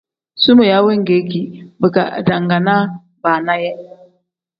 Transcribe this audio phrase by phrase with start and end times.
[0.41, 1.41] Sumeeya wengeki
[1.81, 2.75] bika idangaana
[3.23, 3.77] baana yee.